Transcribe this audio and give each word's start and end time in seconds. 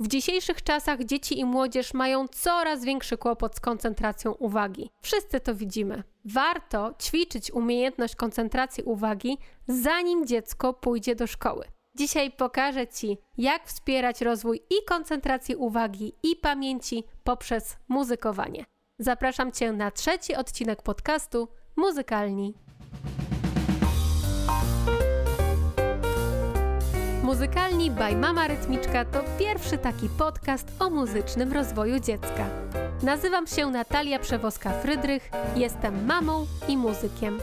W 0.00 0.08
dzisiejszych 0.08 0.62
czasach 0.62 1.04
dzieci 1.04 1.40
i 1.40 1.44
młodzież 1.44 1.94
mają 1.94 2.28
coraz 2.28 2.84
większy 2.84 3.16
kłopot 3.16 3.56
z 3.56 3.60
koncentracją 3.60 4.32
uwagi. 4.32 4.90
Wszyscy 5.00 5.40
to 5.40 5.54
widzimy. 5.54 6.02
Warto 6.24 6.94
ćwiczyć 7.02 7.50
umiejętność 7.50 8.16
koncentracji 8.16 8.84
uwagi, 8.84 9.38
zanim 9.68 10.26
dziecko 10.26 10.72
pójdzie 10.74 11.14
do 11.14 11.26
szkoły. 11.26 11.64
Dzisiaj 11.94 12.30
pokażę 12.30 12.86
Ci, 12.86 13.18
jak 13.38 13.66
wspierać 13.66 14.20
rozwój 14.20 14.62
i 14.70 14.84
koncentracji 14.86 15.56
uwagi, 15.56 16.12
i 16.22 16.36
pamięci 16.36 17.04
poprzez 17.24 17.76
muzykowanie. 17.88 18.64
Zapraszam 18.98 19.52
Cię 19.52 19.72
na 19.72 19.90
trzeci 19.90 20.34
odcinek 20.34 20.82
podcastu 20.82 21.48
Muzykalni. 21.76 22.54
Muzykalni 27.30 27.90
by 27.90 28.16
Mama 28.16 28.48
Rytmiczka 28.48 29.04
to 29.04 29.20
pierwszy 29.38 29.78
taki 29.78 30.08
podcast 30.08 30.68
o 30.78 30.90
muzycznym 30.90 31.52
rozwoju 31.52 32.00
dziecka. 32.00 32.46
Nazywam 33.02 33.46
się 33.46 33.70
Natalia 33.70 34.18
Przewoska-Frydrych, 34.18 35.20
jestem 35.56 36.06
mamą 36.06 36.46
i 36.68 36.76
muzykiem. 36.76 37.38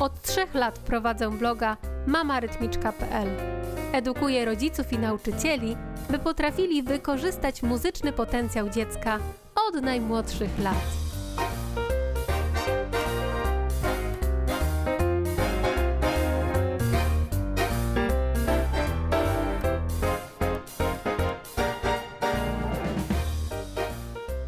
Od 0.00 0.22
trzech 0.22 0.54
lat 0.54 0.78
prowadzę 0.78 1.30
bloga 1.30 1.76
mamarytmiczka.pl. 2.06 3.28
Edukuję 3.92 4.44
rodziców 4.44 4.92
i 4.92 4.98
nauczycieli, 4.98 5.76
by 6.10 6.18
potrafili 6.18 6.82
wykorzystać 6.82 7.62
muzyczny 7.62 8.12
potencjał 8.12 8.68
dziecka 8.68 9.18
od 9.68 9.82
najmłodszych 9.82 10.58
lat. 10.58 11.01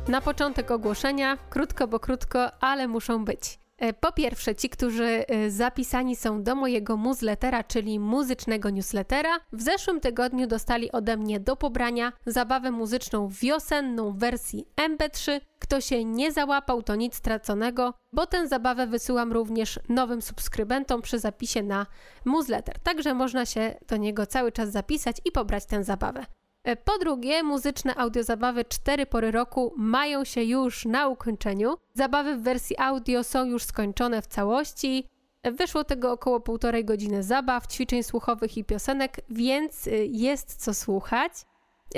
Na 0.08 0.20
początek 0.20 0.70
ogłoszenia, 0.70 1.36
krótko, 1.50 1.88
bo 1.88 2.00
krótko, 2.00 2.62
ale 2.62 2.88
muszą 2.88 3.24
być. 3.24 3.58
E, 3.78 3.92
po 3.92 4.12
pierwsze, 4.12 4.54
ci, 4.54 4.68
którzy 4.68 5.04
e, 5.04 5.50
zapisani 5.50 6.16
są 6.16 6.42
do 6.42 6.54
mojego 6.54 6.96
newslettera, 6.96 7.64
czyli 7.64 8.00
muzycznego 8.00 8.70
newslettera, 8.70 9.30
w 9.52 9.62
zeszłym 9.62 10.00
tygodniu 10.00 10.46
dostali 10.46 10.92
ode 10.92 11.16
mnie 11.16 11.40
do 11.40 11.56
pobrania 11.56 12.12
zabawę 12.26 12.70
muzyczną 12.70 13.28
wiosenną 13.28 14.12
w 14.12 14.18
wersji 14.18 14.66
MP3. 14.76 15.40
Kto 15.58 15.80
się 15.80 16.04
nie 16.04 16.32
załapał, 16.32 16.82
to 16.82 16.94
nic 16.94 17.14
straconego, 17.14 17.94
bo 18.12 18.26
tę 18.26 18.48
zabawę 18.48 18.86
wysyłam 18.86 19.32
również 19.32 19.80
nowym 19.88 20.22
subskrybentom 20.22 21.02
przy 21.02 21.18
zapisie 21.18 21.62
na 21.62 21.86
newsletter. 22.26 22.78
Także 22.78 23.14
można 23.14 23.46
się 23.46 23.74
do 23.88 23.96
niego 23.96 24.26
cały 24.26 24.52
czas 24.52 24.70
zapisać 24.70 25.16
i 25.24 25.32
pobrać 25.32 25.66
tę 25.66 25.84
zabawę. 25.84 26.26
E, 26.64 26.76
po 26.76 26.98
drugie, 26.98 27.42
muzyczne 27.42 27.94
audiozabawy 27.94 28.64
cztery 28.64 29.06
pory 29.06 29.30
roku 29.30 29.72
mają 29.76 30.24
się 30.24 30.42
już 30.42 30.84
na 30.84 31.08
ukończeniu. 31.08 31.76
Zabawy 31.94 32.36
w 32.36 32.42
wersji 32.42 32.78
audio 32.78 33.24
są 33.24 33.44
już 33.44 33.62
skończone 33.62 34.22
w 34.22 34.26
całości. 34.26 35.08
E, 35.42 35.52
wyszło 35.52 35.84
tego 35.84 36.12
około 36.12 36.40
półtorej 36.40 36.84
godziny 36.84 37.22
zabaw, 37.22 37.66
ćwiczeń 37.66 38.02
słuchowych 38.02 38.56
i 38.56 38.64
piosenek, 38.64 39.20
więc 39.28 39.86
e, 39.86 39.90
jest 40.06 40.56
co 40.56 40.74
słuchać. 40.74 41.32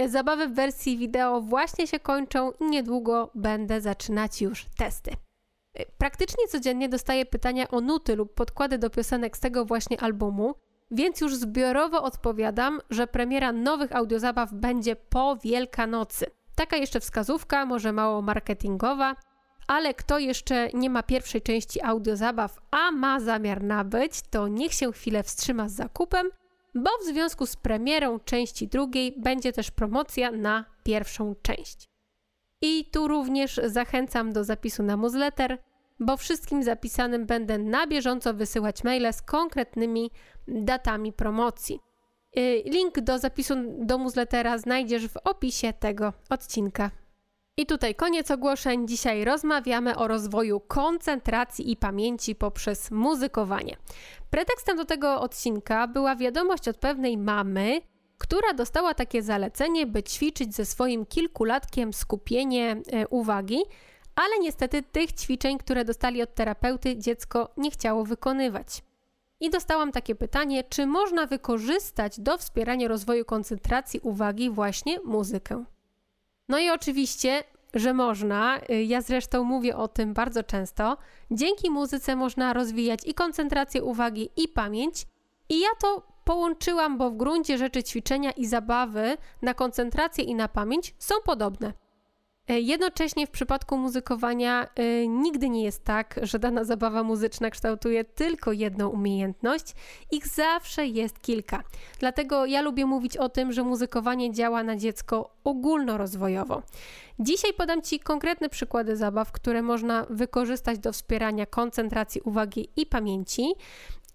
Zabawy 0.06 0.48
w 0.48 0.55
wersji 0.55 0.98
wideo 0.98 1.41
właśnie 1.41 1.87
się 1.87 2.00
kończą 2.00 2.53
i 2.61 2.64
niedługo 2.64 3.31
będę 3.34 3.81
zaczynać 3.81 4.42
już 4.42 4.64
testy. 4.78 5.11
Praktycznie 5.98 6.48
codziennie 6.48 6.89
dostaję 6.89 7.27
pytania 7.27 7.69
o 7.69 7.81
nuty 7.81 8.17
lub 8.17 8.34
podkłady 8.34 8.78
do 8.78 8.91
piosenek 8.91 9.37
z 9.37 9.41
tego 9.41 9.64
właśnie 9.64 10.00
albumu. 10.00 10.55
Więc 10.90 11.20
już 11.20 11.34
zbiorowo 11.34 12.02
odpowiadam, 12.02 12.80
że 12.90 13.06
premiera 13.06 13.52
nowych 13.52 13.96
audiozabaw 13.96 14.52
będzie 14.52 14.96
po 14.96 15.36
Wielkanocy. 15.36 16.26
Taka 16.54 16.76
jeszcze 16.76 17.00
wskazówka, 17.00 17.66
może 17.66 17.92
mało 17.92 18.22
marketingowa, 18.22 19.16
ale 19.66 19.94
kto 19.94 20.18
jeszcze 20.18 20.68
nie 20.74 20.90
ma 20.90 21.02
pierwszej 21.02 21.42
części 21.42 21.82
audiozabaw, 21.82 22.60
a 22.70 22.90
ma 22.90 23.20
zamiar 23.20 23.62
nabyć, 23.62 24.12
to 24.30 24.48
niech 24.48 24.72
się 24.72 24.92
chwilę 24.92 25.22
wstrzyma 25.22 25.69
z 25.69 25.72
zakupem, 25.72 26.30
bo 26.75 26.91
w 27.00 27.04
związku 27.04 27.46
z 27.46 27.56
premierą 27.56 28.19
części 28.20 28.69
drugiej 28.69 29.14
będzie 29.19 29.52
też 29.52 29.70
promocja 29.70 30.30
na 30.30 30.64
pierwszą 30.84 31.34
część. 31.42 31.88
I 32.62 32.91
tu 32.92 33.08
również 33.08 33.60
zachęcam 33.64 34.32
do 34.32 34.44
zapisu 34.44 34.82
na 34.82 34.96
newsletter 34.96 35.58
bo 36.00 36.16
wszystkim 36.16 36.62
zapisanym 36.62 37.26
będę 37.26 37.58
na 37.58 37.86
bieżąco 37.86 38.34
wysyłać 38.34 38.84
maile 38.84 39.12
z 39.12 39.22
konkretnymi 39.22 40.10
datami 40.48 41.12
promocji. 41.12 41.80
Y, 42.38 42.62
link 42.66 43.00
do 43.00 43.18
zapisu 43.18 43.54
do 43.78 43.98
newslettera 43.98 44.58
znajdziesz 44.58 45.08
w 45.08 45.16
opisie 45.24 45.72
tego 45.72 46.12
odcinka. 46.30 46.90
I 47.58 47.66
tutaj 47.66 47.94
koniec 47.94 48.30
ogłoszeń. 48.30 48.88
Dzisiaj 48.88 49.24
rozmawiamy 49.24 49.96
o 49.96 50.08
rozwoju 50.08 50.60
koncentracji 50.60 51.72
i 51.72 51.76
pamięci 51.76 52.34
poprzez 52.34 52.90
muzykowanie. 52.90 53.76
Pretekstem 54.30 54.76
do 54.76 54.84
tego 54.84 55.20
odcinka 55.20 55.86
była 55.86 56.16
wiadomość 56.16 56.68
od 56.68 56.76
pewnej 56.76 57.18
mamy, 57.18 57.80
która 58.18 58.52
dostała 58.54 58.94
takie 58.94 59.22
zalecenie, 59.22 59.86
by 59.86 60.02
ćwiczyć 60.02 60.54
ze 60.54 60.64
swoim 60.64 61.06
kilkulatkiem 61.06 61.92
skupienie 61.92 62.76
e, 62.92 63.08
uwagi 63.08 63.58
ale 64.16 64.38
niestety 64.41 64.82
tych 64.82 65.12
ćwiczeń, 65.12 65.59
które 65.59 65.84
dostali 65.84 66.22
od 66.22 66.34
terapeuty, 66.34 66.97
dziecko 66.97 67.49
nie 67.56 67.71
chciało 67.71 68.04
wykonywać. 68.04 68.82
I 69.41 69.50
dostałam 69.50 69.93
takie 69.93 70.15
pytanie, 70.15 70.65
czy 70.65 70.87
można 70.87 71.27
wykorzystać 71.27 72.21
do 72.21 72.38
wspierania 72.38 72.88
rozwoju 72.88 73.25
koncentracji 73.25 74.00
uwagi 74.00 74.50
właśnie 74.50 75.00
muzykę? 75.05 75.65
No 76.49 76.59
i 76.59 76.71
oczywiście, 76.71 77.44
że 77.75 77.94
można. 77.94 78.60
Ja 78.87 79.00
zresztą 79.00 79.44
mówię 79.44 79.76
o 79.76 79.88
tym 79.88 80.15
bardzo 80.15 80.43
często. 80.43 80.97
Dzięki 81.31 81.71
muzyce 81.71 82.16
można 82.16 82.53
rozwijać 82.53 83.00
i 83.06 83.15
koncentrację 83.15 83.82
uwagi, 83.82 84.31
i 84.37 84.49
pamięć. 84.49 85.06
I 85.49 85.60
ja 85.60 85.69
to 85.81 86.03
połączyłam, 86.25 86.99
bo 86.99 87.10
w 87.10 87.16
gruncie 87.16 87.59
rzeczy 87.59 87.82
ćwiczenia 87.82 88.31
i 88.31 88.47
zabawy 88.47 89.16
na 89.43 89.55
koncentrację 89.55 90.25
i 90.25 90.34
na 90.34 90.49
pamięć 90.49 90.94
są 90.99 91.15
podobne. 91.25 91.72
E, 92.48 92.60
jednocześnie 92.60 93.26
w 93.26 93.30
przypadku 93.30 93.78
muzykowania 93.78 94.68
y, 94.78 95.08
nigdy 95.08 95.48
nie 95.48 95.64
jest 95.64 95.84
tak, 95.84 96.20
że 96.22 96.38
dana 96.38 96.64
zabawa 96.64 97.02
muzyczna 97.02 97.50
kształtuje 97.50 98.04
tylko 98.04 98.52
jedną 98.52 98.88
umiejętność. 98.88 99.74
Ich 100.10 100.28
zawsze 100.28 100.86
jest 100.86 101.20
kilka. 101.22 101.62
Dlatego 101.98 102.46
ja 102.46 102.62
lubię 102.62 102.86
mówić 102.86 103.16
o 103.16 103.28
tym, 103.28 103.52
że 103.52 103.62
muzykowanie 103.62 104.32
działa 104.32 104.62
na 104.62 104.76
dziecko 104.76 105.30
ogólnorozwojowo. 105.44 106.62
Dzisiaj 107.18 107.52
podam 107.52 107.82
Ci 107.82 108.00
konkretne 108.00 108.48
przykłady 108.48 108.96
zabaw, 108.96 109.32
które 109.32 109.62
można 109.62 110.06
wykorzystać 110.10 110.78
do 110.78 110.92
wspierania 110.92 111.46
koncentracji 111.46 112.20
uwagi 112.20 112.68
i 112.76 112.86
pamięci. 112.86 113.54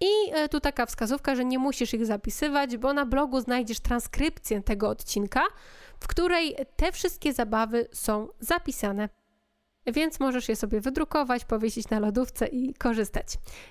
I 0.02 0.32
e, 0.32 0.50
tu 0.50 0.60
taka 0.60 0.86
wskazówka, 0.86 1.36
że 1.36 1.46
nie 1.46 1.60
musisz 1.60 1.94
ich 1.94 2.06
zapisywać, 2.06 2.78
bo 2.78 2.94
na 2.94 3.06
blogu 3.06 3.40
znajdziesz 3.40 3.80
transkrypcję 3.80 4.62
tego 4.62 4.90
odcinka, 4.90 5.42
w 6.00 6.08
której 6.08 6.56
te 6.76 6.92
wszystkie 6.92 7.34
zabawy 7.34 7.88
są 7.92 8.28
zapisane. 8.40 9.10
Więc 9.88 10.20
możesz 10.20 10.50
je 10.50 10.56
sobie 10.56 10.82
wydrukować, 10.82 11.46
powiesić 11.46 11.90
na 11.90 12.00
lodówce 12.00 12.48
i 12.48 12.74
korzystać. 12.74 13.28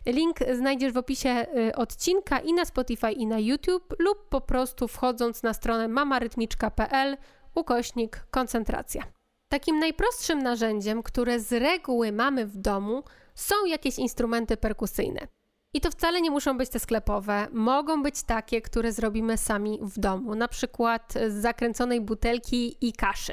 Link 0.06 0.38
znajdziesz 0.56 0.92
w 0.92 0.96
opisie 0.96 1.46
y, 1.68 1.74
odcinka 1.76 2.38
i 2.38 2.52
na 2.52 2.64
Spotify 2.64 3.12
i 3.12 3.26
na 3.26 3.38
YouTube 3.38 3.94
lub 3.98 4.28
po 4.28 4.40
prostu 4.40 4.88
wchodząc 4.88 5.42
na 5.42 5.54
stronę 5.54 5.88
mamarytmiczka.pl 5.88 7.16
ukośnik 7.54 8.26
koncentracja. 8.30 9.02
Takim 9.48 9.78
najprostszym 9.78 10.42
narzędziem, 10.42 11.02
które 11.02 11.40
z 11.40 11.52
reguły 11.52 12.12
mamy 12.12 12.46
w 12.46 12.56
domu, 12.56 13.02
są 13.34 13.54
jakieś 13.66 13.98
instrumenty 13.98 14.56
perkusyjne. 14.56 15.39
I 15.74 15.80
to 15.80 15.90
wcale 15.90 16.20
nie 16.20 16.30
muszą 16.30 16.58
być 16.58 16.70
te 16.70 16.78
sklepowe. 16.78 17.48
Mogą 17.52 18.02
być 18.02 18.22
takie, 18.22 18.62
które 18.62 18.92
zrobimy 18.92 19.36
sami 19.36 19.78
w 19.82 19.98
domu, 19.98 20.34
na 20.34 20.48
przykład 20.48 21.14
z 21.28 21.32
zakręconej 21.32 22.00
butelki 22.00 22.76
i 22.80 22.92
kaszy. 22.92 23.32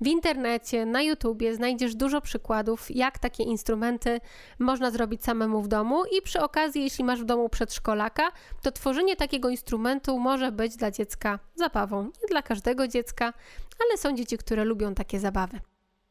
W 0.00 0.06
internecie, 0.06 0.86
na 0.86 1.02
YouTubie 1.02 1.54
znajdziesz 1.54 1.94
dużo 1.94 2.20
przykładów, 2.20 2.86
jak 2.90 3.18
takie 3.18 3.44
instrumenty 3.44 4.20
można 4.58 4.90
zrobić 4.90 5.24
samemu 5.24 5.62
w 5.62 5.68
domu, 5.68 6.04
i 6.18 6.22
przy 6.22 6.40
okazji, 6.40 6.82
jeśli 6.82 7.04
masz 7.04 7.20
w 7.20 7.24
domu 7.24 7.48
przedszkolaka, 7.48 8.32
to 8.62 8.72
tworzenie 8.72 9.16
takiego 9.16 9.48
instrumentu 9.48 10.18
może 10.18 10.52
być 10.52 10.76
dla 10.76 10.90
dziecka 10.90 11.38
zabawą. 11.54 12.04
Nie 12.04 12.28
dla 12.30 12.42
każdego 12.42 12.88
dziecka, 12.88 13.32
ale 13.86 13.98
są 13.98 14.16
dzieci, 14.16 14.38
które 14.38 14.64
lubią 14.64 14.94
takie 14.94 15.20
zabawy. 15.20 15.60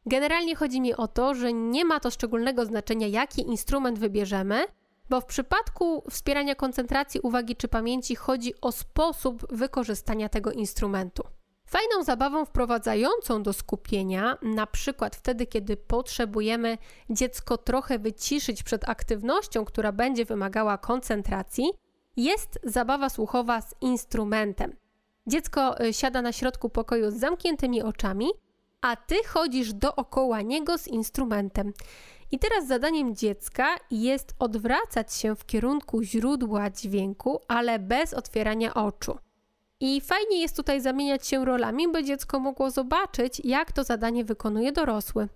Generalnie 0.05 0.55
chodzi 0.55 0.81
mi 0.81 0.93
o 0.95 1.07
to, 1.07 1.35
że 1.35 1.53
nie 1.53 1.85
ma 1.85 1.99
to 1.99 2.11
szczególnego 2.11 2.65
znaczenia, 2.65 3.07
jaki 3.07 3.41
instrument 3.41 3.99
wybierzemy, 3.99 4.65
bo 5.09 5.21
w 5.21 5.25
przypadku 5.25 6.03
wspierania 6.09 6.55
koncentracji 6.55 7.19
uwagi 7.19 7.55
czy 7.55 7.67
pamięci 7.67 8.15
chodzi 8.15 8.53
o 8.61 8.71
sposób 8.71 9.53
wykorzystania 9.53 10.29
tego 10.29 10.51
instrumentu. 10.51 11.23
Fajną 11.65 12.03
zabawą 12.03 12.45
wprowadzającą 12.45 13.43
do 13.43 13.53
skupienia, 13.53 14.37
na 14.41 14.67
przykład 14.67 15.15
wtedy, 15.15 15.45
kiedy 15.47 15.77
potrzebujemy 15.77 16.77
dziecko 17.09 17.57
trochę 17.57 17.99
wyciszyć 17.99 18.63
przed 18.63 18.89
aktywnością, 18.89 19.65
która 19.65 19.91
będzie 19.91 20.25
wymagała 20.25 20.77
koncentracji, 20.77 21.71
jest 22.17 22.59
zabawa 22.63 23.09
słuchowa 23.09 23.61
z 23.61 23.75
instrumentem. 23.81 24.75
Dziecko 25.27 25.81
y, 25.81 25.93
siada 25.93 26.21
na 26.21 26.31
środku 26.31 26.69
pokoju 26.69 27.11
z 27.11 27.13
zamkniętymi 27.13 27.81
oczami, 27.81 28.27
a 28.85 28.95
ty 28.95 29.15
chodzisz 29.27 29.73
dookoła 29.73 30.41
niego 30.41 30.77
z 30.77 30.87
instrumentem. 30.87 31.73
I 32.31 32.39
teraz 32.39 32.67
zadaniem 32.67 33.15
dziecka 33.15 33.75
jest 33.91 34.35
odwracać 34.39 35.13
się 35.13 35.35
w 35.35 35.45
kierunku 35.45 36.03
źródła 36.03 36.69
dźwięku, 36.69 37.39
ale 37.47 37.79
bez 37.79 38.13
otwierania 38.13 38.73
oczu. 38.73 39.17
I 39.79 40.01
fajnie 40.01 40.41
jest 40.41 40.55
tutaj 40.55 40.81
zamieniać 40.81 41.27
się 41.27 41.45
rolami, 41.45 41.87
by 41.87 42.03
dziecko 42.03 42.39
mogło 42.39 42.71
zobaczyć, 42.71 43.41
jak 43.43 43.71
to 43.71 43.83
zadanie 43.83 44.25
wykonuje 44.25 44.71
dorosły. 44.71 45.27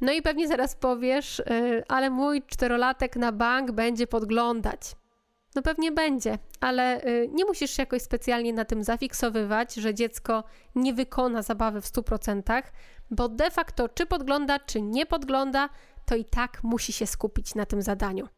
No 0.00 0.12
i 0.12 0.22
pewnie 0.22 0.48
zaraz 0.48 0.74
powiesz, 0.74 1.42
yy, 1.50 1.82
ale 1.88 2.10
mój 2.10 2.42
czterolatek 2.42 3.16
na 3.16 3.32
bank 3.32 3.70
będzie 3.72 4.06
podglądać. 4.06 4.80
No 5.56 5.62
pewnie 5.62 5.92
będzie, 5.92 6.38
ale 6.60 7.02
yy, 7.04 7.28
nie 7.32 7.44
musisz 7.44 7.70
się 7.70 7.82
jakoś 7.82 8.02
specjalnie 8.02 8.52
na 8.52 8.64
tym 8.64 8.84
zafiksowywać, 8.84 9.74
że 9.74 9.94
dziecko 9.94 10.44
nie 10.74 10.94
wykona 10.94 11.42
zabawy 11.42 11.80
w 11.80 11.84
100%, 11.84 12.62
bo 13.10 13.28
de 13.28 13.50
facto 13.50 13.88
czy 13.88 14.06
podgląda, 14.06 14.58
czy 14.58 14.82
nie 14.82 15.06
podgląda, 15.06 15.68
to 16.06 16.16
i 16.16 16.24
tak 16.24 16.64
musi 16.64 16.92
się 16.92 17.06
skupić 17.06 17.54
na 17.54 17.66
tym 17.66 17.82
zadaniu. 17.82 18.28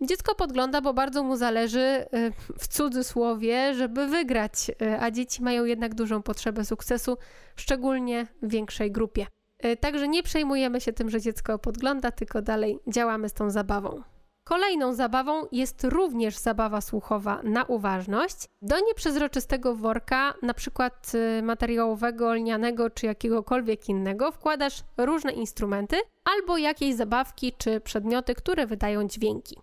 Dziecko 0.00 0.34
podgląda, 0.34 0.80
bo 0.80 0.94
bardzo 0.94 1.22
mu 1.22 1.36
zależy, 1.36 2.06
y, 2.14 2.32
w 2.58 2.68
cudzysłowie, 2.68 3.74
żeby 3.74 4.06
wygrać, 4.06 4.70
y, 4.82 5.00
a 5.00 5.10
dzieci 5.10 5.42
mają 5.42 5.64
jednak 5.64 5.94
dużą 5.94 6.22
potrzebę 6.22 6.64
sukcesu, 6.64 7.16
szczególnie 7.56 8.26
w 8.42 8.50
większej 8.50 8.92
grupie. 8.92 9.26
Y, 9.64 9.76
także 9.76 10.08
nie 10.08 10.22
przejmujemy 10.22 10.80
się 10.80 10.92
tym, 10.92 11.10
że 11.10 11.20
dziecko 11.20 11.58
podgląda, 11.58 12.10
tylko 12.10 12.42
dalej 12.42 12.78
działamy 12.88 13.28
z 13.28 13.32
tą 13.32 13.50
zabawą. 13.50 14.02
Kolejną 14.50 14.94
zabawą 14.94 15.46
jest 15.52 15.84
również 15.84 16.36
zabawa 16.36 16.80
słuchowa 16.80 17.40
na 17.42 17.64
uważność. 17.64 18.36
Do 18.62 18.80
nieprzezroczystego 18.80 19.74
worka, 19.74 20.34
na 20.42 20.54
przykład 20.54 21.12
y, 21.38 21.42
materiałowego, 21.42 22.34
lnianego 22.34 22.90
czy 22.90 23.06
jakiegokolwiek 23.06 23.88
innego, 23.88 24.32
wkładasz 24.32 24.82
różne 24.96 25.32
instrumenty 25.32 25.96
albo 26.24 26.58
jakieś 26.58 26.94
zabawki 26.94 27.52
czy 27.58 27.80
przedmioty, 27.80 28.34
które 28.34 28.66
wydają 28.66 29.08
dźwięki. 29.08 29.56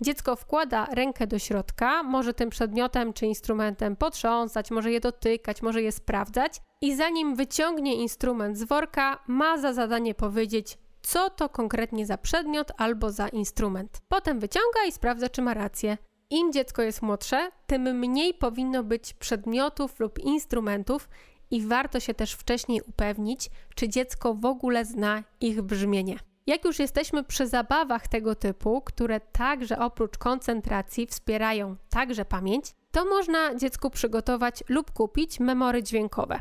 Dziecko 0.00 0.36
wkłada 0.36 0.86
rękę 0.92 1.26
do 1.26 1.38
środka, 1.38 2.02
może 2.02 2.34
tym 2.34 2.50
przedmiotem 2.50 3.12
czy 3.12 3.26
instrumentem 3.26 3.96
potrząsać, 3.96 4.70
może 4.70 4.92
je 4.92 5.00
dotykać, 5.00 5.62
może 5.62 5.82
je 5.82 5.92
sprawdzać 5.92 6.60
i 6.80 6.96
zanim 6.96 7.36
wyciągnie 7.36 7.94
instrument 7.94 8.58
z 8.58 8.64
worka, 8.64 9.18
ma 9.26 9.58
za 9.58 9.72
zadanie 9.72 10.14
powiedzieć 10.14 10.78
co 11.04 11.30
to 11.30 11.48
konkretnie 11.48 12.06
za 12.06 12.18
przedmiot 12.18 12.72
albo 12.76 13.10
za 13.10 13.28
instrument. 13.28 14.00
Potem 14.08 14.40
wyciąga 14.40 14.84
i 14.88 14.92
sprawdza, 14.92 15.28
czy 15.28 15.42
ma 15.42 15.54
rację. 15.54 15.98
Im 16.30 16.52
dziecko 16.52 16.82
jest 16.82 17.02
młodsze, 17.02 17.50
tym 17.66 17.82
mniej 17.82 18.34
powinno 18.34 18.84
być 18.84 19.14
przedmiotów 19.14 20.00
lub 20.00 20.18
instrumentów 20.18 21.08
i 21.50 21.62
warto 21.62 22.00
się 22.00 22.14
też 22.14 22.32
wcześniej 22.32 22.80
upewnić, 22.86 23.50
czy 23.74 23.88
dziecko 23.88 24.34
w 24.34 24.44
ogóle 24.44 24.84
zna 24.84 25.22
ich 25.40 25.62
brzmienie. 25.62 26.16
Jak 26.46 26.64
już 26.64 26.78
jesteśmy 26.78 27.24
przy 27.24 27.46
zabawach 27.46 28.08
tego 28.08 28.34
typu, 28.34 28.80
które 28.80 29.20
także 29.20 29.78
oprócz 29.78 30.18
koncentracji 30.18 31.06
wspierają 31.06 31.76
także 31.90 32.24
pamięć, 32.24 32.64
to 32.90 33.04
można 33.04 33.54
dziecku 33.54 33.90
przygotować 33.90 34.64
lub 34.68 34.90
kupić 34.90 35.40
memory 35.40 35.82
dźwiękowe. 35.82 36.40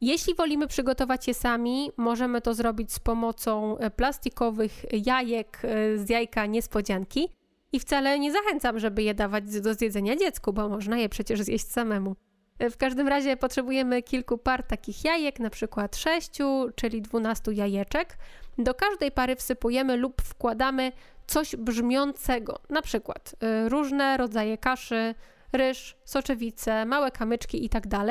Jeśli 0.00 0.34
wolimy 0.34 0.66
przygotować 0.66 1.28
je 1.28 1.34
sami, 1.34 1.90
możemy 1.96 2.40
to 2.40 2.54
zrobić 2.54 2.92
z 2.92 2.98
pomocą 2.98 3.78
e, 3.78 3.90
plastikowych 3.90 4.72
jajek 5.06 5.60
e, 5.62 5.98
z 5.98 6.10
jajka 6.10 6.46
niespodzianki. 6.46 7.28
I 7.72 7.80
wcale 7.80 8.18
nie 8.18 8.32
zachęcam, 8.32 8.78
żeby 8.78 9.02
je 9.02 9.14
dawać 9.14 9.60
do 9.60 9.74
zjedzenia 9.74 10.16
dziecku, 10.16 10.52
bo 10.52 10.68
można 10.68 10.98
je 10.98 11.08
przecież 11.08 11.40
zjeść 11.40 11.66
samemu. 11.66 12.16
E, 12.58 12.70
w 12.70 12.76
każdym 12.76 13.08
razie 13.08 13.36
potrzebujemy 13.36 14.02
kilku 14.02 14.38
par 14.38 14.62
takich 14.62 15.04
jajek, 15.04 15.40
na 15.40 15.50
przykład 15.50 15.96
6, 15.96 16.38
czyli 16.74 17.02
12 17.02 17.52
jajeczek. 17.52 18.16
Do 18.58 18.74
każdej 18.74 19.12
pary 19.12 19.36
wsypujemy 19.36 19.96
lub 19.96 20.22
wkładamy 20.22 20.92
coś 21.26 21.56
brzmiącego, 21.56 22.60
na 22.70 22.82
przykład 22.82 23.34
różne 23.68 24.16
rodzaje 24.16 24.58
kaszy, 24.58 25.14
ryż, 25.52 25.96
soczewice, 26.04 26.86
małe 26.86 27.10
kamyczki 27.10 27.62
itd. 27.62 28.04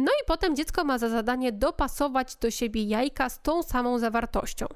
No 0.00 0.12
i 0.22 0.24
potem 0.26 0.56
dziecko 0.56 0.84
ma 0.84 0.98
za 0.98 1.08
zadanie 1.08 1.52
dopasować 1.52 2.36
do 2.36 2.50
siebie 2.50 2.82
jajka 2.82 3.28
z 3.28 3.42
tą 3.42 3.62
samą 3.62 3.98
zawartością. 3.98 4.66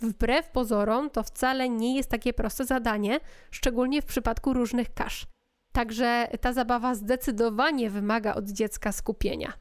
Wbrew 0.00 0.48
pozorom, 0.48 1.10
to 1.10 1.22
wcale 1.22 1.68
nie 1.68 1.96
jest 1.96 2.10
takie 2.10 2.32
proste 2.32 2.64
zadanie, 2.64 3.20
szczególnie 3.50 4.02
w 4.02 4.04
przypadku 4.04 4.52
różnych 4.52 4.94
kasz. 4.94 5.26
Także 5.72 6.28
ta 6.40 6.52
zabawa 6.52 6.94
zdecydowanie 6.94 7.90
wymaga 7.90 8.34
od 8.34 8.48
dziecka 8.48 8.92
skupienia. 8.92 9.52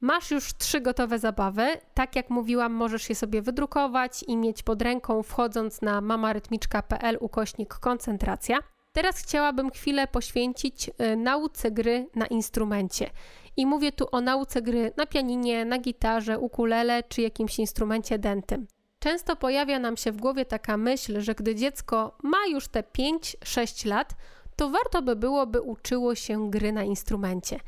Masz 0.00 0.30
już 0.30 0.56
trzy 0.56 0.80
gotowe 0.80 1.18
zabawy. 1.18 1.66
Tak 1.94 2.16
jak 2.16 2.30
mówiłam, 2.30 2.72
możesz 2.72 3.08
je 3.08 3.14
sobie 3.14 3.42
wydrukować 3.42 4.22
i 4.22 4.36
mieć 4.36 4.62
pod 4.62 4.82
ręką, 4.82 5.22
wchodząc 5.22 5.82
na 5.82 6.00
mamarytmiczka.pl 6.00 7.18
ukośnik 7.20 7.74
koncentracja. 7.74 8.58
Teraz 8.98 9.18
chciałabym 9.18 9.70
chwilę 9.70 10.06
poświęcić 10.06 10.88
y, 10.88 11.16
nauce 11.16 11.70
gry 11.70 12.06
na 12.14 12.26
instrumencie. 12.26 13.10
I 13.56 13.66
mówię 13.66 13.92
tu 13.92 14.06
o 14.12 14.20
nauce 14.20 14.62
gry 14.62 14.92
na 14.96 15.06
pianinie, 15.06 15.64
na 15.64 15.78
gitarze, 15.78 16.38
ukulele 16.38 17.02
czy 17.02 17.22
jakimś 17.22 17.58
instrumencie 17.58 18.18
dętym. 18.18 18.66
Często 18.98 19.36
pojawia 19.36 19.78
nam 19.78 19.96
się 19.96 20.12
w 20.12 20.16
głowie 20.16 20.44
taka 20.44 20.76
myśl, 20.76 21.20
że 21.20 21.34
gdy 21.34 21.54
dziecko 21.54 22.16
ma 22.22 22.46
już 22.50 22.68
te 22.68 22.80
5-6 22.82 23.86
lat, 23.86 24.14
to 24.56 24.70
warto 24.70 25.02
by 25.02 25.16
było, 25.16 25.46
by 25.46 25.62
uczyło 25.62 26.14
się 26.14 26.50
gry 26.50 26.72
na 26.72 26.84
instrumencie. 26.84 27.60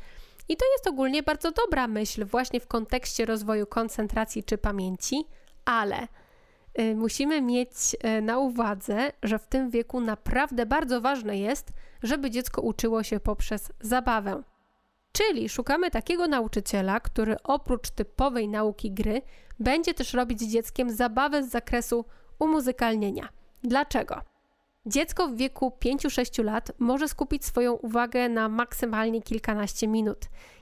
I 0.49 0.57
to 0.57 0.65
jest 0.71 0.87
ogólnie 0.87 1.23
bardzo 1.23 1.51
dobra 1.51 1.87
myśl, 1.87 2.25
właśnie 2.25 2.59
w 2.59 2.67
kontekście 2.67 3.25
rozwoju 3.25 3.67
koncentracji 3.67 4.43
czy 4.43 4.57
pamięci, 4.57 5.25
ale 5.65 6.07
musimy 6.95 7.41
mieć 7.41 7.71
y, 8.17 8.21
na 8.21 8.39
uwadze, 8.39 9.11
że 9.23 9.39
w 9.39 9.47
tym 9.47 9.69
wieku 9.69 9.99
naprawdę 10.01 10.65
bardzo 10.65 11.01
ważne 11.01 11.37
jest, 11.37 11.73
żeby 12.03 12.29
dziecko 12.31 12.61
uczyło 12.61 13.03
się 13.03 13.19
poprzez 13.19 13.71
zabawę. 13.81 14.43
Czyli 15.11 15.49
szukamy 15.49 15.91
takiego 15.91 16.27
nauczyciela, 16.27 16.99
który 16.99 17.35
oprócz 17.43 17.89
typowej 17.89 18.47
nauki 18.47 18.91
gry 18.91 19.21
będzie 19.59 19.93
też 19.93 20.13
robić 20.13 20.41
z 20.41 20.47
dzieckiem 20.47 20.89
zabawę 20.89 21.43
z 21.43 21.49
zakresu 21.49 22.05
umuzykalnienia. 22.39 23.29
Dlaczego? 23.63 24.21
Dziecko 24.85 25.27
w 25.27 25.35
wieku 25.35 25.71
5-6 25.85 26.43
lat 26.43 26.71
może 26.79 27.07
skupić 27.07 27.45
swoją 27.45 27.73
uwagę 27.73 28.29
na 28.29 28.49
maksymalnie 28.49 29.21
kilkanaście 29.21 29.87
minut. 29.87 30.19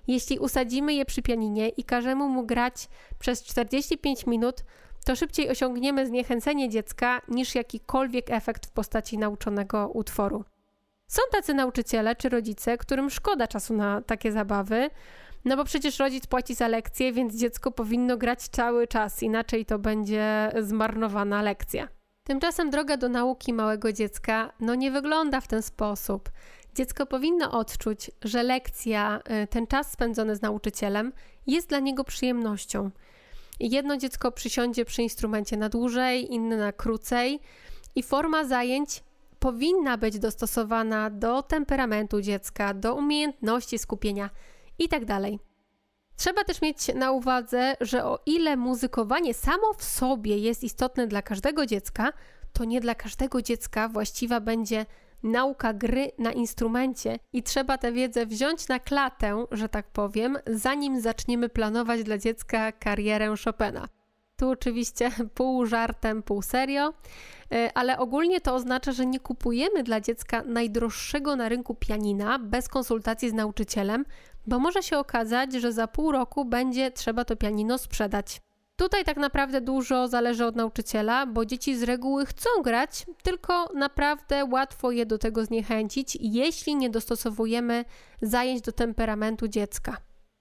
Jeśli 0.08 0.40
usadzimy 0.40 0.94
je 0.94 1.06
przy 1.06 1.22
pianinie 1.22 1.70
i 1.70 1.84
każemy 1.84 2.26
mu 2.28 2.46
grać 2.46 2.88
przez 3.20 3.44
45 3.44 4.26
minut, 4.26 4.64
to 5.10 5.16
szybciej 5.16 5.50
osiągniemy 5.50 6.08
zniechęcenie 6.08 6.70
dziecka 6.70 7.22
niż 7.28 7.56
jakikolwiek 7.56 8.32
efekt 8.32 8.66
w 8.66 8.72
postaci 8.72 9.18
nauczonego 9.18 9.88
utworu. 9.88 10.44
Są 11.08 11.22
tacy 11.32 11.54
nauczyciele 11.54 12.16
czy 12.16 12.30
rodzice, 12.30 12.78
którym 12.78 13.10
szkoda 13.10 13.48
czasu 13.48 13.74
na 13.74 14.02
takie 14.02 14.32
zabawy, 14.32 14.90
no 15.46 15.58
bo 15.58 15.64
przecież 15.64 16.00
rodzic 16.00 16.28
płaci 16.28 16.56
za 16.56 16.68
lekcję, 16.68 17.14
więc 17.14 17.36
dziecko 17.36 17.72
powinno 17.72 18.18
grać 18.18 18.48
cały 18.48 18.88
czas, 18.88 19.24
inaczej 19.24 19.66
to 19.66 19.80
będzie 19.80 20.52
zmarnowana 20.60 21.42
lekcja. 21.42 21.88
Tymczasem 22.24 22.70
droga 22.70 22.98
do 22.98 23.10
nauki 23.10 23.54
małego 23.54 23.94
dziecka 23.94 24.54
no 24.60 24.76
nie 24.76 24.92
wygląda 24.92 25.42
w 25.42 25.48
ten 25.48 25.62
sposób. 25.62 26.30
Dziecko 26.76 27.06
powinno 27.06 27.52
odczuć, 27.52 28.12
że 28.22 28.44
lekcja, 28.44 29.20
y, 29.44 29.48
ten 29.48 29.68
czas 29.68 29.92
spędzony 29.92 30.36
z 30.36 30.42
nauczycielem 30.42 31.14
jest 31.48 31.70
dla 31.70 31.80
niego 31.80 32.04
przyjemnością. 32.04 32.92
Jedno 33.60 33.98
dziecko 33.98 34.32
przysiądzie 34.32 34.86
przy 34.86 35.02
instrumencie 35.02 35.58
na 35.58 35.70
dłużej, 35.70 36.34
inne 36.34 36.58
na 36.58 36.72
krócej 36.72 37.40
i 37.96 38.04
forma 38.04 38.44
zajęć 38.46 39.04
powinna 39.40 39.98
być 39.98 40.20
dostosowana 40.20 41.10
do 41.10 41.44
temperamentu 41.44 42.22
dziecka, 42.22 42.74
do 42.74 42.96
umiejętności 42.96 43.80
skupienia 43.80 44.30
itd. 44.80 45.06
Tak 45.06 45.32
Trzeba 46.16 46.44
też 46.44 46.62
mieć 46.62 46.96
na 46.96 47.12
uwadze, 47.12 47.76
że 47.82 48.06
o 48.06 48.20
ile 48.26 48.58
muzykowanie 48.58 49.34
samo 49.34 49.74
w 49.78 49.84
sobie 49.84 50.38
jest 50.38 50.64
istotne 50.64 51.08
dla 51.08 51.22
każdego 51.22 51.66
dziecka, 51.66 52.14
to 52.54 52.66
nie 52.66 52.82
dla 52.82 52.96
każdego 52.96 53.42
dziecka 53.42 53.90
właściwa 53.90 54.40
będzie 54.40 54.86
nauka 55.24 55.74
gry 55.74 56.12
na 56.18 56.32
instrumencie 56.32 57.20
i 57.34 57.44
trzeba 57.44 57.78
tę 57.78 57.92
wiedzę 57.92 58.26
wziąć 58.26 58.68
na 58.68 58.80
klatę, 58.80 59.46
że 59.52 59.70
tak 59.70 59.88
powiem, 59.88 60.38
zanim 60.48 61.02
zaczniemy 61.02 61.50
planować 61.50 62.04
dla 62.04 62.18
dziecka 62.18 62.72
karierę 62.72 63.34
Chopina. 63.46 63.88
Tu 64.38 64.50
oczywiście 64.50 65.12
pół 65.36 65.66
żartem, 65.66 66.24
pół 66.24 66.42
serio, 66.42 66.94
e, 67.52 67.72
ale 67.76 67.98
ogólnie 67.98 68.42
to 68.42 68.56
oznacza, 68.56 68.92
że 68.92 69.06
nie 69.06 69.20
kupujemy 69.20 69.84
dla 69.84 70.02
dziecka 70.02 70.44
najdroższego 70.44 71.36
na 71.36 71.50
rynku 71.50 71.76
pianina 71.76 72.40
bez 72.40 72.68
konsultacji 72.68 73.30
z 73.30 73.34
nauczycielem, 73.34 74.06
bo 74.48 74.60
może 74.60 74.84
się 74.84 74.98
okazać, 74.98 75.54
że 75.54 75.74
za 75.74 75.88
pół 75.88 76.12
roku 76.12 76.46
będzie 76.46 76.92
trzeba 76.92 77.26
to 77.26 77.36
pianino 77.36 77.78
sprzedać. 77.78 78.42
Tutaj 78.80 79.04
tak 79.04 79.18
naprawdę 79.18 79.62
dużo 79.62 80.08
zależy 80.08 80.46
od 80.46 80.56
nauczyciela, 80.56 81.26
bo 81.26 81.46
dzieci 81.46 81.78
z 81.78 81.84
reguły 81.84 82.26
chcą 82.26 82.50
grać, 82.64 83.06
tylko 83.24 83.70
naprawdę 83.76 84.46
łatwo 84.46 84.92
je 84.92 85.06
do 85.06 85.18
tego 85.18 85.46
zniechęcić, 85.46 86.18
jeśli 86.22 86.76
nie 86.76 86.90
dostosowujemy 86.90 87.86
zajęć 88.22 88.62
do 88.62 88.72
temperamentu 88.72 89.48
dziecka. 89.48 89.98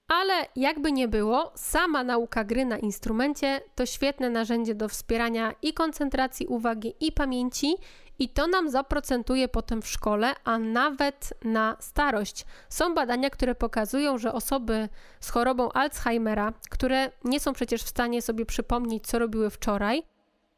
Ale 0.09 0.35
jakby 0.57 0.93
nie 0.93 1.09
było, 1.09 1.53
sama 1.57 2.05
nauka 2.05 2.45
gry 2.45 2.65
na 2.65 2.79
instrumencie 2.79 3.61
to 3.75 3.87
świetne 3.87 4.31
narzędzie 4.31 4.75
do 4.75 4.89
wspierania 4.89 5.55
i 5.63 5.73
koncentracji 5.73 6.47
uwagi, 6.47 6.95
i 7.01 7.13
pamięci, 7.13 7.75
i 8.19 8.29
to 8.29 8.47
nam 8.47 8.71
zaprocentuje 8.71 9.49
potem 9.49 9.83
w 9.83 9.89
szkole, 9.89 10.35
a 10.45 10.59
nawet 10.59 11.35
na 11.45 11.77
starość. 11.81 12.47
Są 12.69 12.95
badania, 12.95 13.31
które 13.31 13.55
pokazują, 13.55 14.19
że 14.19 14.33
osoby 14.33 14.89
z 15.21 15.31
chorobą 15.31 15.73
Alzheimera, 15.73 16.53
które 16.71 17.11
nie 17.25 17.41
są 17.41 17.53
przecież 17.53 17.83
w 17.83 17.89
stanie 17.89 18.23
sobie 18.23 18.47
przypomnieć, 18.47 19.07
co 19.07 19.19
robiły 19.19 19.51
wczoraj, 19.51 20.03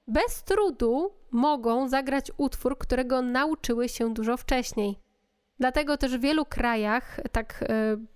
bez 0.09 0.43
trudu 0.43 1.15
mogą 1.31 1.89
zagrać 1.89 2.31
utwór, 2.37 2.79
którego 2.79 3.23
nauczyły 3.23 3.89
się 3.89 4.15
dużo 4.15 4.37
wcześniej. 4.37 5.10
Dlatego 5.61 5.97
też 5.97 6.17
w 6.17 6.21
wielu 6.21 6.45
krajach, 6.45 7.21
tak 7.33 7.65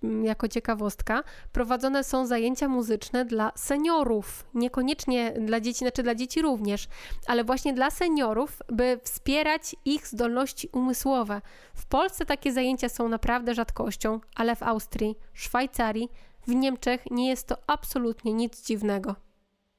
y, 0.03 0.23
jako 0.23 0.47
ciekawostka, 0.47 1.23
prowadzone 1.51 2.03
są 2.03 2.25
zajęcia 2.25 2.67
muzyczne 2.67 3.25
dla 3.25 3.51
seniorów. 3.55 4.45
Niekoniecznie 4.53 5.31
dla 5.31 5.59
dzieci, 5.59 5.79
znaczy 5.79 6.03
dla 6.03 6.15
dzieci 6.15 6.41
również, 6.41 6.87
ale 7.27 7.43
właśnie 7.43 7.73
dla 7.73 7.91
seniorów, 7.91 8.61
by 8.69 8.99
wspierać 9.03 9.75
ich 9.85 10.07
zdolności 10.07 10.69
umysłowe. 10.73 11.41
W 11.75 11.85
Polsce 11.85 12.25
takie 12.25 12.53
zajęcia 12.53 12.89
są 12.89 13.09
naprawdę 13.09 13.53
rzadkością, 13.53 14.19
ale 14.35 14.55
w 14.55 14.63
Austrii, 14.63 15.17
Szwajcarii, 15.33 16.09
w 16.47 16.55
Niemczech 16.55 17.05
nie 17.11 17.29
jest 17.29 17.47
to 17.47 17.57
absolutnie 17.67 18.33
nic 18.33 18.65
dziwnego. 18.65 19.15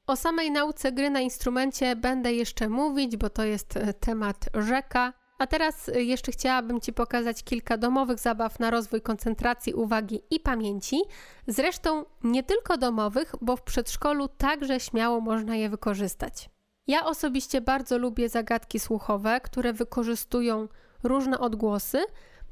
O 0.06 0.16
samej 0.16 0.50
nauce 0.50 0.92
gry 0.92 1.10
na 1.10 1.20
instrumencie 1.20 1.96
będę 1.96 2.32
jeszcze 2.32 2.68
mówić, 2.68 3.16
bo 3.16 3.30
to 3.30 3.44
jest 3.44 3.76
e, 3.76 3.94
temat 3.94 4.48
rzeka. 4.54 5.12
A 5.38 5.46
teraz 5.46 5.88
e, 5.88 6.02
jeszcze 6.02 6.32
chciałabym 6.32 6.80
Ci 6.80 6.92
pokazać 6.92 7.42
kilka 7.42 7.76
domowych 7.76 8.18
zabaw 8.18 8.60
na 8.60 8.70
rozwój 8.70 9.00
koncentracji, 9.00 9.74
uwagi 9.74 10.20
i 10.30 10.40
pamięci. 10.40 11.00
Zresztą 11.46 12.04
nie 12.24 12.42
tylko 12.42 12.76
domowych, 12.76 13.34
bo 13.40 13.56
w 13.56 13.62
przedszkolu 13.62 14.28
także 14.28 14.80
śmiało 14.80 15.20
można 15.20 15.56
je 15.56 15.68
wykorzystać. 15.68 16.50
Ja 16.86 17.04
osobiście 17.04 17.60
bardzo 17.60 17.98
lubię 17.98 18.28
zagadki 18.28 18.80
słuchowe, 18.80 19.40
które 19.40 19.72
wykorzystują 19.72 20.68
różne 21.02 21.38
odgłosy, 21.38 21.98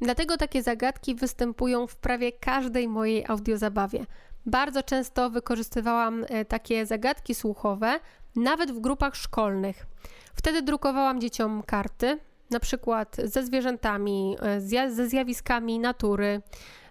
dlatego 0.01 0.37
takie 0.37 0.63
zagadki 0.63 1.15
występują 1.15 1.87
w 1.87 1.97
prawie 1.97 2.33
każdej 2.33 2.89
mojej 2.89 3.25
audiozabawie. 3.29 4.07
Bardzo 4.47 4.83
często 4.83 5.31
wykorzystywałam 5.31 6.25
e, 6.29 6.45
takie 6.45 6.87
zagadki 6.87 7.35
słuchowe, 7.35 8.01
nawet 8.37 8.73
w 8.73 8.81
grupach 8.81 9.17
szkolnych. 9.17 9.87
Wtedy 10.35 10.63
drukowałam 10.63 11.21
dzieciom 11.21 11.63
karty, 11.63 12.19
na 12.51 12.61
przykład 12.61 13.17
ze 13.25 13.45
zwierzętami, 13.45 14.37
e, 14.43 14.91
ze 14.91 15.09
zjawiskami 15.09 15.79
natury, 15.79 16.43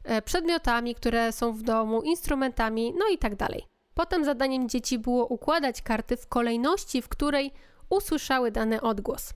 e, 0.04 0.22
przedmiotami, 0.22 0.96
które 0.96 1.32
są 1.32 1.54
w 1.54 1.62
domu, 1.62 2.02
instrumentami, 2.02 2.94
no 3.00 3.06
i 3.14 3.18
tak 3.18 3.36
dalej. 3.36 3.68
Potem 3.94 4.26
zadaniem 4.26 4.70
dzieci 4.70 5.00
było 5.00 5.26
układać 5.26 5.82
karty 5.82 6.18
w 6.18 6.28
kolejności, 6.28 7.02
w 7.02 7.10
której 7.10 7.52
usłyszały 7.90 8.52
dany 8.52 8.82
odgłos. 8.82 9.34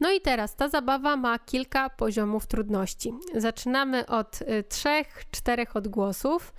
No 0.00 0.12
i 0.12 0.20
teraz 0.20 0.56
ta 0.56 0.68
zabawa 0.68 1.16
ma 1.16 1.38
kilka 1.38 1.90
poziomów 1.90 2.46
trudności. 2.46 3.14
Zaczynamy 3.34 4.06
od 4.06 4.38
trzech, 4.68 5.24
czterech 5.30 5.76
odgłosów 5.76 6.52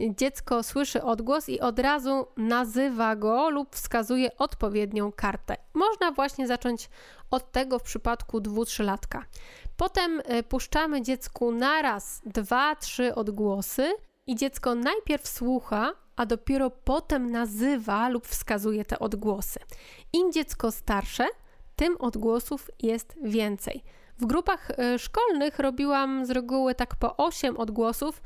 dziecko 0.00 0.62
słyszy 0.62 1.02
odgłos 1.02 1.48
i 1.48 1.60
od 1.60 1.78
razu 1.78 2.26
nazywa 2.36 3.16
go 3.16 3.50
lub 3.50 3.76
wskazuje 3.76 4.36
odpowiednią 4.36 5.12
kartę. 5.12 5.56
Można 5.74 6.12
właśnie 6.12 6.46
zacząć 6.46 6.90
od 7.30 7.52
tego 7.52 7.78
w 7.78 7.82
przypadku 7.82 8.40
dwu-trzylatka. 8.40 9.24
Potem 9.76 10.20
y, 10.20 10.42
puszczamy 10.42 11.02
dziecku 11.02 11.52
naraz 11.52 12.22
dwa, 12.26 12.76
trzy 12.76 13.14
odgłosy 13.14 13.92
i 14.26 14.36
dziecko 14.36 14.74
najpierw 14.74 15.28
słucha, 15.28 15.92
a 16.16 16.26
dopiero 16.26 16.70
potem 16.70 17.30
nazywa 17.30 18.08
lub 18.08 18.26
wskazuje 18.26 18.84
te 18.84 18.98
odgłosy. 18.98 19.60
Im 20.12 20.32
dziecko 20.32 20.72
starsze, 20.72 21.26
tym 21.76 21.96
odgłosów 21.96 22.70
jest 22.82 23.16
więcej. 23.22 23.82
W 24.18 24.26
grupach 24.26 24.70
e, 24.70 24.98
szkolnych 24.98 25.58
robiłam 25.58 26.26
z 26.26 26.30
reguły 26.30 26.74
tak 26.74 26.96
po 26.96 27.16
8 27.16 27.56
odgłosów, 27.56 28.22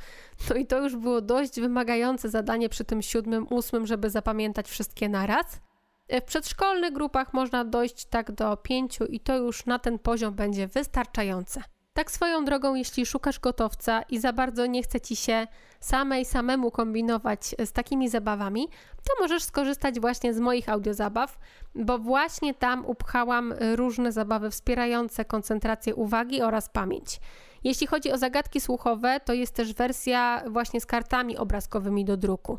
no 0.50 0.56
i 0.56 0.66
to 0.66 0.82
już 0.82 0.96
było 0.96 1.20
dość 1.20 1.60
wymagające 1.60 2.28
zadanie 2.28 2.68
przy 2.68 2.84
tym 2.84 3.02
siódmym, 3.02 3.46
ósmym, 3.50 3.86
żeby 3.86 4.10
zapamiętać 4.10 4.68
wszystkie 4.68 5.08
naraz. 5.08 5.60
E, 6.08 6.20
w 6.20 6.24
przedszkolnych 6.24 6.92
grupach 6.92 7.34
można 7.34 7.64
dojść 7.64 8.04
tak 8.04 8.32
do 8.32 8.56
5 8.56 8.98
i 9.08 9.20
to 9.20 9.36
już 9.36 9.66
na 9.66 9.78
ten 9.78 9.98
poziom 9.98 10.34
będzie 10.34 10.66
wystarczające. 10.66 11.62
Tak 11.98 12.10
swoją 12.10 12.44
drogą, 12.44 12.74
jeśli 12.74 13.06
szukasz 13.06 13.40
gotowca 13.40 14.02
i 14.02 14.18
za 14.18 14.32
bardzo 14.32 14.66
nie 14.66 14.82
chce 14.82 15.00
ci 15.00 15.16
się 15.16 15.46
samej 15.80 16.24
samemu 16.24 16.70
kombinować 16.70 17.54
z 17.64 17.72
takimi 17.72 18.08
zabawami, 18.08 18.68
to 18.96 19.22
możesz 19.22 19.42
skorzystać 19.42 20.00
właśnie 20.00 20.34
z 20.34 20.40
moich 20.40 20.68
audiozabaw, 20.68 21.38
bo 21.74 21.98
właśnie 21.98 22.54
tam 22.54 22.86
upchałam 22.86 23.54
różne 23.74 24.12
zabawy 24.12 24.50
wspierające 24.50 25.24
koncentrację 25.24 25.94
uwagi 25.94 26.42
oraz 26.42 26.68
pamięć. 26.68 27.20
Jeśli 27.64 27.86
chodzi 27.86 28.12
o 28.12 28.18
zagadki 28.18 28.60
słuchowe, 28.60 29.20
to 29.24 29.32
jest 29.32 29.54
też 29.54 29.74
wersja 29.74 30.42
właśnie 30.50 30.80
z 30.80 30.86
kartami 30.86 31.36
obrazkowymi 31.36 32.04
do 32.04 32.16
druku. 32.16 32.58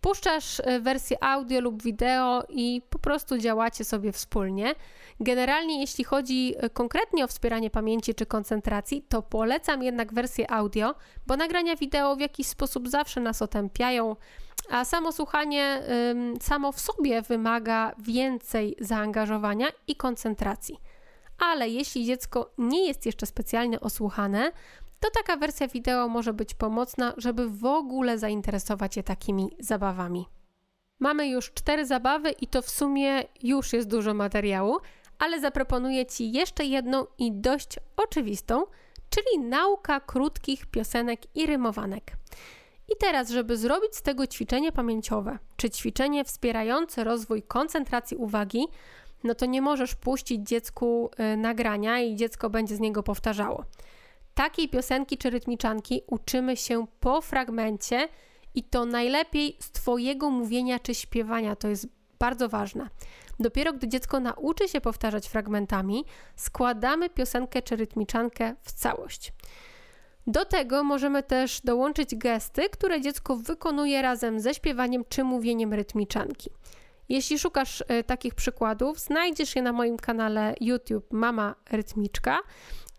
Puszczasz 0.00 0.60
e, 0.64 0.80
wersję 0.80 1.24
audio 1.24 1.60
lub 1.60 1.82
wideo 1.82 2.42
i 2.48 2.82
po 2.90 2.98
prostu 2.98 3.38
działacie 3.38 3.84
sobie 3.84 4.12
wspólnie. 4.12 4.74
Generalnie, 5.20 5.80
jeśli 5.80 6.04
chodzi 6.04 6.54
e, 6.58 6.70
konkretnie 6.70 7.24
o 7.24 7.28
wspieranie 7.28 7.70
pamięci 7.70 8.14
czy 8.14 8.26
koncentracji, 8.26 9.02
to 9.08 9.22
polecam 9.22 9.82
jednak 9.82 10.14
wersję 10.14 10.50
audio, 10.50 10.94
bo 11.26 11.36
nagrania 11.36 11.76
wideo 11.76 12.16
w 12.16 12.20
jakiś 12.20 12.46
sposób 12.46 12.88
zawsze 12.88 13.20
nas 13.20 13.42
otępiają, 13.42 14.16
a 14.70 14.84
samo 14.84 15.12
słuchanie 15.12 15.82
samo 16.40 16.72
w 16.72 16.80
sobie 16.80 17.22
wymaga 17.22 17.92
więcej 17.98 18.76
zaangażowania 18.80 19.66
i 19.86 19.96
koncentracji. 19.96 20.80
Ale 21.38 21.68
jeśli 21.68 22.04
dziecko 22.04 22.50
nie 22.58 22.86
jest 22.86 23.06
jeszcze 23.06 23.26
specjalnie 23.26 23.80
osłuchane, 23.80 24.52
to 25.00 25.10
taka 25.10 25.36
wersja 25.36 25.68
wideo 25.68 26.08
może 26.08 26.32
być 26.32 26.54
pomocna, 26.54 27.14
żeby 27.16 27.48
w 27.48 27.64
ogóle 27.64 28.18
zainteresować 28.18 28.96
je 28.96 29.02
takimi 29.02 29.50
zabawami. 29.58 30.26
Mamy 31.00 31.28
już 31.28 31.52
cztery 31.52 31.86
zabawy 31.86 32.30
i 32.30 32.46
to 32.46 32.62
w 32.62 32.70
sumie 32.70 33.24
już 33.42 33.72
jest 33.72 33.88
dużo 33.88 34.14
materiału, 34.14 34.78
ale 35.18 35.40
zaproponuję 35.40 36.06
Ci 36.06 36.32
jeszcze 36.32 36.64
jedną 36.64 37.06
i 37.18 37.32
dość 37.32 37.78
oczywistą, 37.96 38.64
czyli 39.10 39.44
nauka 39.48 40.00
krótkich 40.00 40.66
piosenek 40.66 41.36
i 41.36 41.46
rymowanek. 41.46 42.12
I 42.88 42.96
teraz, 43.00 43.30
żeby 43.30 43.56
zrobić 43.56 43.96
z 43.96 44.02
tego 44.02 44.26
ćwiczenie 44.26 44.72
pamięciowe, 44.72 45.38
czy 45.56 45.70
ćwiczenie 45.70 46.24
wspierające 46.24 47.04
rozwój 47.04 47.42
koncentracji 47.42 48.16
uwagi, 48.16 48.66
no 49.24 49.34
to 49.34 49.46
nie 49.46 49.62
możesz 49.62 49.94
puścić 49.94 50.48
dziecku 50.48 51.10
y, 51.32 51.36
nagrania 51.36 52.00
i 52.00 52.16
dziecko 52.16 52.50
będzie 52.50 52.76
z 52.76 52.80
niego 52.80 53.02
powtarzało. 53.02 53.64
Takiej 54.38 54.68
piosenki 54.68 55.18
czy 55.18 55.30
rytmiczanki 55.30 56.02
uczymy 56.06 56.56
się 56.56 56.86
po 57.00 57.20
fragmencie 57.20 58.08
i 58.54 58.62
to 58.62 58.84
najlepiej 58.84 59.56
z 59.60 59.70
Twojego 59.70 60.30
mówienia 60.30 60.78
czy 60.78 60.94
śpiewania. 60.94 61.56
To 61.56 61.68
jest 61.68 61.88
bardzo 62.18 62.48
ważne. 62.48 62.88
Dopiero 63.40 63.72
gdy 63.72 63.88
dziecko 63.88 64.20
nauczy 64.20 64.68
się 64.68 64.80
powtarzać 64.80 65.28
fragmentami, 65.28 66.04
składamy 66.36 67.10
piosenkę 67.10 67.62
czy 67.62 67.76
rytmiczankę 67.76 68.54
w 68.62 68.72
całość. 68.72 69.32
Do 70.26 70.44
tego 70.44 70.84
możemy 70.84 71.22
też 71.22 71.60
dołączyć 71.60 72.16
gesty, 72.16 72.68
które 72.68 73.00
dziecko 73.00 73.36
wykonuje 73.36 74.02
razem 74.02 74.40
ze 74.40 74.54
śpiewaniem 74.54 75.04
czy 75.08 75.24
mówieniem 75.24 75.74
rytmiczanki. 75.74 76.50
Jeśli 77.08 77.38
szukasz 77.38 77.80
y, 77.80 78.04
takich 78.04 78.34
przykładów, 78.34 79.00
znajdziesz 79.00 79.56
je 79.56 79.62
na 79.62 79.72
moim 79.72 79.96
kanale 79.96 80.54
YouTube 80.60 81.12
Mama 81.12 81.54
Rytmiczka 81.70 82.38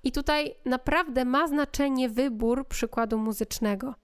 i 0.04 0.12
tutaj 0.12 0.56
naprawdę 0.66 1.26
ma 1.26 1.48
znaczenie 1.48 2.10
wybór 2.10 2.68
przykładu 2.68 3.18
muzycznego. 3.18 3.96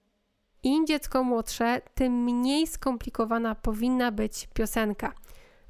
Im 0.62 0.86
dziecko 0.86 1.24
młodsze, 1.24 1.80
tym 1.94 2.12
mniej 2.24 2.66
skomplikowana 2.66 3.54
powinna 3.54 4.12
być 4.12 4.48
piosenka. 4.54 5.12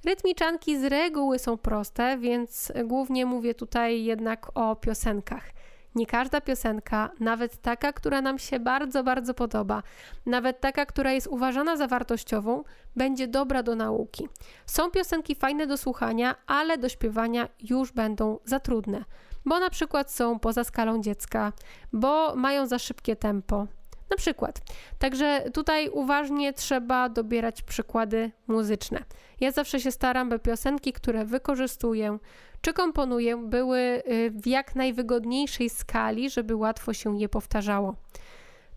Rytmiczanki 0.04 0.78
z 0.78 0.84
reguły 0.84 1.38
są 1.38 1.58
proste, 1.58 2.18
więc 2.18 2.72
głównie 2.84 3.26
mówię 3.26 3.54
tutaj 3.54 4.04
jednak 4.04 4.50
o 4.54 4.76
piosenkach. 4.76 5.50
Nie 5.94 6.06
każda 6.06 6.40
piosenka, 6.40 7.10
nawet 7.20 7.56
taka, 7.62 7.92
która 7.92 8.20
nam 8.20 8.38
się 8.38 8.60
bardzo, 8.60 9.04
bardzo 9.04 9.34
podoba, 9.34 9.82
nawet 10.26 10.60
taka, 10.60 10.86
która 10.86 11.12
jest 11.12 11.26
uważana 11.26 11.76
za 11.76 11.86
wartościową, 11.86 12.64
będzie 12.96 13.28
dobra 13.28 13.62
do 13.62 13.76
nauki. 13.76 14.28
Są 14.66 14.90
piosenki 14.90 15.34
fajne 15.34 15.66
do 15.66 15.76
słuchania, 15.76 16.34
ale 16.46 16.78
do 16.78 16.88
śpiewania 16.88 17.48
już 17.60 17.92
będą 17.92 18.38
za 18.44 18.60
trudne 18.60 19.04
bo 19.46 19.60
na 19.60 19.70
przykład 19.70 20.12
są 20.12 20.38
poza 20.38 20.64
skalą 20.64 21.02
dziecka, 21.02 21.52
bo 21.92 22.36
mają 22.36 22.66
za 22.66 22.78
szybkie 22.78 23.16
tempo. 23.16 23.66
Na 24.10 24.16
przykład. 24.16 24.60
Także 24.98 25.50
tutaj 25.54 25.88
uważnie 25.88 26.52
trzeba 26.52 27.08
dobierać 27.08 27.62
przykłady 27.62 28.30
muzyczne. 28.46 29.04
Ja 29.40 29.50
zawsze 29.50 29.80
się 29.80 29.90
staram, 29.90 30.28
by 30.28 30.38
piosenki, 30.38 30.92
które 30.92 31.24
wykorzystuję 31.24 32.18
czy 32.60 32.72
komponuję, 32.72 33.36
były 33.36 33.78
y, 33.78 34.30
w 34.30 34.46
jak 34.46 34.74
najwygodniejszej 34.76 35.70
skali, 35.70 36.30
żeby 36.30 36.56
łatwo 36.56 36.92
się 36.92 37.18
je 37.18 37.28
powtarzało. 37.28 37.94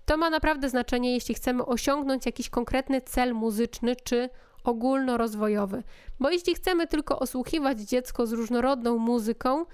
To 0.06 0.18
ma 0.18 0.30
naprawdę 0.30 0.70
znaczenie, 0.70 1.14
jeśli 1.14 1.36
chcemy 1.36 1.66
osiągnąć 1.66 2.26
jakiś 2.26 2.50
konkretny 2.50 3.02
cel 3.02 3.34
muzyczny 3.34 3.96
czy 3.96 4.30
ogólnorozwojowy. 4.64 5.84
Bo 6.20 6.30
jeśli 6.30 6.56
chcemy 6.56 6.88
tylko 6.88 7.20
osłuchiwać 7.20 7.80
dziecko 7.80 8.28
z 8.28 8.34
różnorodną 8.34 8.98
muzyką, 8.98 9.66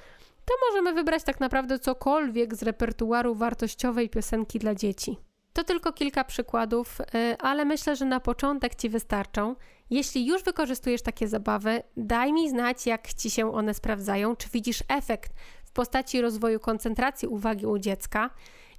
to 0.45 0.53
możemy 0.69 0.93
wybrać 0.93 1.23
tak 1.23 1.39
naprawdę 1.39 1.79
cokolwiek 1.79 2.55
z 2.55 2.63
repertuaru 2.63 3.35
wartościowej 3.35 4.09
piosenki 4.09 4.59
dla 4.59 4.75
dzieci. 4.75 5.17
To 5.53 5.63
tylko 5.63 5.93
kilka 5.93 6.23
przykładów, 6.23 7.01
y, 7.01 7.37
ale 7.39 7.65
myślę, 7.65 7.95
że 7.95 8.05
na 8.05 8.19
początek 8.19 8.75
Ci 8.75 8.89
wystarczą. 8.89 9.55
Jeśli 9.89 10.27
już 10.27 10.43
wykorzystujesz 10.43 11.01
takie 11.01 11.27
zabawy, 11.27 11.83
daj 11.97 12.33
mi 12.33 12.49
znać, 12.49 12.85
jak 12.85 13.13
Ci 13.13 13.29
się 13.29 13.53
one 13.53 13.73
sprawdzają, 13.73 14.35
czy 14.35 14.49
widzisz 14.49 14.83
efekt 14.87 15.33
w 15.65 15.71
postaci 15.71 16.21
rozwoju 16.21 16.59
koncentracji 16.59 17.27
uwagi 17.27 17.65
u 17.65 17.79
dziecka. 17.79 18.29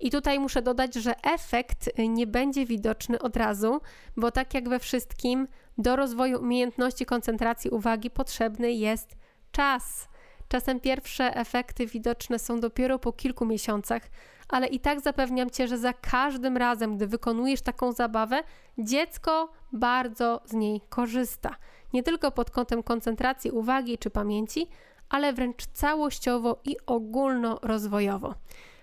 I 0.00 0.10
tutaj 0.10 0.38
muszę 0.38 0.62
dodać, 0.62 0.94
że 0.94 1.14
efekt 1.22 1.88
y, 1.98 2.08
nie 2.08 2.26
będzie 2.26 2.66
widoczny 2.66 3.18
od 3.18 3.36
razu, 3.36 3.80
bo 4.16 4.30
tak 4.30 4.54
jak 4.54 4.68
we 4.68 4.78
wszystkim, 4.78 5.48
do 5.78 5.96
rozwoju 5.96 6.40
umiejętności 6.40 7.06
koncentracji 7.06 7.70
uwagi 7.70 8.10
potrzebny 8.10 8.72
jest 8.72 9.16
czas. 9.52 10.08
Czasem 10.48 10.80
pierwsze 10.80 11.36
efekty 11.36 11.86
widoczne 11.86 12.38
są 12.38 12.60
dopiero 12.60 12.98
po 12.98 13.12
kilku 13.12 13.46
miesiącach, 13.46 14.02
ale 14.48 14.66
i 14.66 14.80
tak 14.80 15.00
zapewniam 15.00 15.50
Cię, 15.50 15.68
że 15.68 15.78
za 15.78 15.92
każdym 15.92 16.56
razem, 16.56 16.96
gdy 16.96 17.06
wykonujesz 17.06 17.60
taką 17.60 17.92
zabawę, 17.92 18.42
dziecko 18.78 19.52
bardzo 19.72 20.40
z 20.44 20.52
niej 20.52 20.80
korzysta. 20.88 21.56
Nie 21.92 22.02
tylko 22.02 22.30
pod 22.30 22.50
kątem 22.50 22.82
koncentracji 22.82 23.50
uwagi 23.50 23.98
czy 23.98 24.10
pamięci, 24.10 24.68
ale 25.08 25.32
wręcz 25.32 25.66
całościowo 25.66 26.60
i 26.64 26.76
ogólnorozwojowo. 26.86 28.34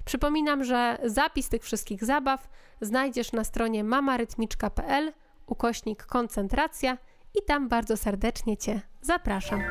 Przypominam, 0.05 0.63
że 0.63 0.98
zapis 1.05 1.50
tych 1.50 1.63
wszystkich 1.63 2.03
zabaw 2.03 2.50
znajdziesz 2.82 3.32
na 3.32 3.43
stronie 3.43 3.84
mamarytmiczka.pl 3.84 5.13
ukośnik 5.48 6.05
koncentracja 6.05 6.98
i 7.36 7.46
tam 7.48 7.70
bardzo 7.70 7.98
serdecznie 7.98 8.58
Cię 8.58 8.82
zapraszam. 9.01 9.62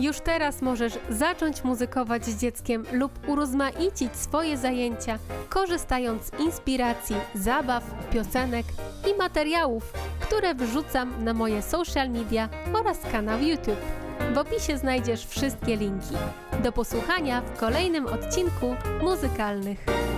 Już 0.00 0.20
teraz 0.20 0.62
możesz 0.62 0.92
zacząć 1.10 1.64
muzykować 1.64 2.24
z 2.24 2.40
dzieckiem 2.40 2.84
lub 2.92 3.28
urozmaicić 3.28 4.16
swoje 4.16 4.56
zajęcia, 4.56 5.18
korzystając 5.48 6.22
z 6.22 6.40
inspiracji, 6.40 7.16
zabaw, 7.34 7.84
piosenek 8.12 8.66
i 9.10 9.18
materiałów, 9.18 9.92
które 10.20 10.54
wrzucam 10.54 11.24
na 11.24 11.34
moje 11.34 11.62
social 11.62 12.10
media 12.10 12.48
oraz 12.72 12.98
kanał 13.12 13.40
YouTube. 13.40 13.80
W 14.34 14.38
opisie 14.38 14.78
znajdziesz 14.78 15.26
wszystkie 15.26 15.76
linki. 15.76 16.14
Do 16.62 16.72
posłuchania 16.72 17.40
w 17.40 17.58
kolejnym 17.58 18.06
odcinku 18.06 18.74
muzykalnych. 19.02 20.09